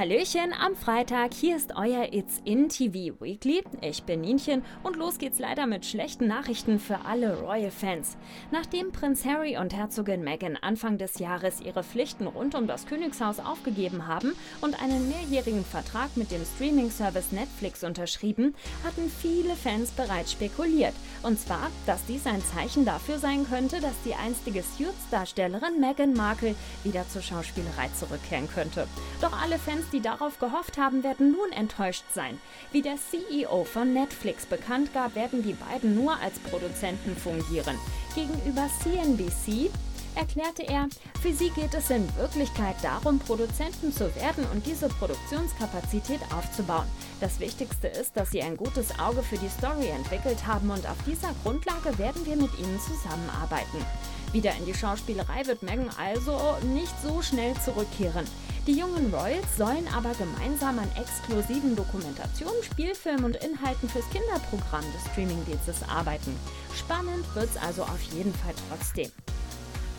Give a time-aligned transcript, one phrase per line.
[0.00, 3.62] Hallöchen am Freitag, hier ist euer It's in TV Weekly.
[3.82, 8.16] Ich bin Nienchen und los geht's leider mit schlechten Nachrichten für alle Royal-Fans.
[8.50, 13.40] Nachdem Prinz Harry und Herzogin Meghan Anfang des Jahres ihre Pflichten rund um das Königshaus
[13.40, 14.32] aufgegeben haben
[14.62, 20.94] und einen mehrjährigen Vertrag mit dem Streaming-Service Netflix unterschrieben, hatten viele Fans bereits spekuliert.
[21.22, 26.54] Und zwar, dass dies ein Zeichen dafür sein könnte, dass die einstige Suits-Darstellerin Meghan Markle
[26.84, 28.86] wieder zur Schauspielerei zurückkehren könnte.
[29.20, 32.40] Doch alle Fans, die darauf gehofft haben, werden nun enttäuscht sein.
[32.72, 37.76] Wie der CEO von Netflix bekannt gab, werden die beiden nur als Produzenten fungieren.
[38.14, 39.70] Gegenüber CNBC
[40.14, 40.88] erklärte er,
[41.20, 46.86] für sie geht es in Wirklichkeit darum, Produzenten zu werden und diese Produktionskapazität aufzubauen.
[47.20, 50.96] Das Wichtigste ist, dass sie ein gutes Auge für die Story entwickelt haben und auf
[51.06, 53.84] dieser Grundlage werden wir mit ihnen zusammenarbeiten.
[54.32, 58.24] Wieder in die Schauspielerei wird Megan also nicht so schnell zurückkehren.
[58.66, 65.10] Die jungen Royals sollen aber gemeinsam an exklusiven Dokumentationen, Spielfilmen und Inhalten fürs Kinderprogramm des
[65.10, 66.36] Streamingdienstes arbeiten.
[66.78, 69.10] Spannend wird's also auf jeden Fall trotzdem.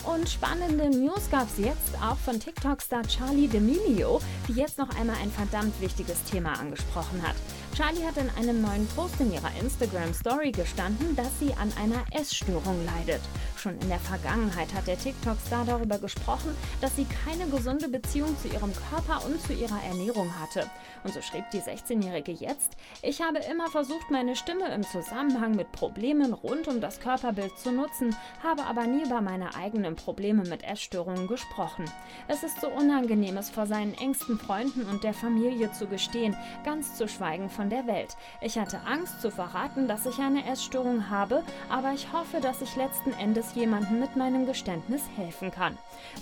[0.03, 5.16] Und spannende News gab es jetzt auch von TikTok-Star Charlie D'Amelio, die jetzt noch einmal
[5.21, 7.35] ein verdammt wichtiges Thema angesprochen hat.
[7.75, 12.85] Charlie hat in einem neuen Post in ihrer Instagram-Story gestanden, dass sie an einer Essstörung
[12.85, 13.22] leidet.
[13.55, 18.47] Schon in der Vergangenheit hat der TikTok-Star darüber gesprochen, dass sie keine gesunde Beziehung zu
[18.47, 20.67] ihrem Körper und zu ihrer Ernährung hatte.
[21.03, 22.72] Und so schrieb die 16-Jährige jetzt,
[23.03, 27.72] ich habe immer versucht, meine Stimme im Zusammenhang mit Problemen rund um das Körperbild zu
[27.72, 29.55] nutzen, habe aber nie über meine
[29.92, 31.86] eigenen Probleme mit Essstörungen gesprochen.
[32.28, 36.95] Es ist so unangenehm, es vor seinen engsten Freunden und der Familie zu gestehen, ganz
[36.95, 38.16] zu schweigen von der Welt.
[38.42, 42.75] Ich hatte Angst zu verraten, dass ich eine Essstörung habe, aber ich hoffe, dass ich
[42.75, 45.78] letzten Endes jemandem mit meinem Geständnis helfen kann.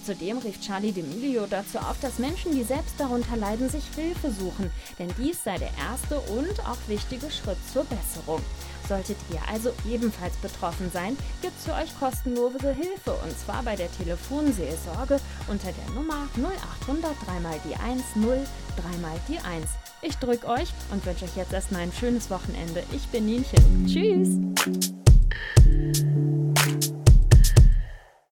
[0.05, 4.71] Zudem rief Charlie D'Amelio dazu auf, dass Menschen, die selbst darunter leiden, sich Hilfe suchen,
[4.97, 8.41] denn dies sei der erste und auch wichtige Schritt zur Besserung.
[8.89, 13.75] Solltet ihr also ebenfalls betroffen sein, gibt es für euch kostenlose Hilfe und zwar bei
[13.75, 18.39] der Telefonseelsorge unter der Nummer 0800 3 mal die 1 0
[18.77, 19.67] 3 mal die 1.
[20.01, 22.83] Ich drücke euch und wünsche euch jetzt erstmal ein schönes Wochenende.
[22.91, 23.85] Ich bin Nienchen.
[23.85, 24.39] Tschüss!